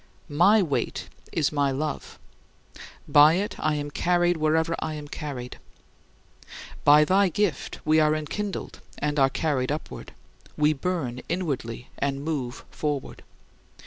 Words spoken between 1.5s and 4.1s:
my love. By it I am